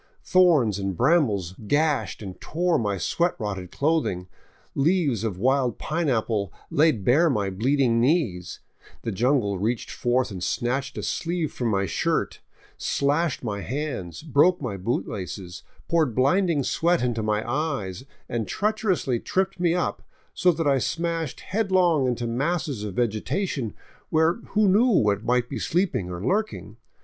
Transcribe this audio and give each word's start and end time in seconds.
Thorns 0.23 0.79
and 0.79 0.97
brambles 0.97 1.53
gashed 1.67 2.23
and 2.23 2.41
tore 2.41 2.79
my 2.79 2.97
sweat 2.97 3.35
rotted 3.37 3.71
clothing, 3.71 4.27
leaves 4.73 5.23
of 5.23 5.37
wild 5.37 5.77
pineapple 5.77 6.51
laid 6.71 7.05
bare 7.05 7.29
my 7.29 7.51
bleeding 7.51 7.99
knees, 8.01 8.61
the 9.03 9.11
jungle 9.11 9.59
reached 9.59 9.91
forth 9.91 10.31
and 10.31 10.43
snatched 10.43 10.97
a 10.97 11.03
sleeve 11.03 11.51
from 11.53 11.67
my 11.67 11.85
shirt, 11.85 12.39
slashed 12.79 13.43
my 13.43 13.61
hands, 13.61 14.23
broke 14.23 14.59
my 14.59 14.75
boot 14.75 15.07
laces, 15.07 15.61
poured 15.87 16.15
blinding 16.15 16.63
sweat 16.63 17.03
into 17.03 17.21
my 17.21 17.47
eyes, 17.47 18.03
and 18.27 18.47
treacherously 18.47 19.19
tripped 19.19 19.59
me 19.59 19.75
up, 19.75 20.01
so 20.33 20.51
that 20.51 20.65
I 20.65 20.79
smashed 20.79 21.41
headlong 21.41 22.07
into 22.07 22.25
masses 22.25 22.83
of 22.83 22.95
vegetation 22.95 23.75
where 24.09 24.33
who 24.47 24.67
knew 24.67 24.87
what 24.89 25.23
might 25.23 25.47
be 25.47 25.59
sleeping 25.59 26.09
or 26.09 26.25
lurking. 26.25 26.77